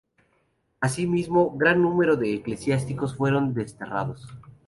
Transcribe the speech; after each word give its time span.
Asimismo 0.79 1.51
gran 1.55 1.83
número 1.83 2.15
de 2.17 2.33
eclesiásticos 2.33 3.15
fueron 3.15 3.53
desterrados. 3.53 4.27